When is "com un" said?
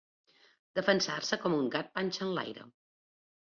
1.45-1.69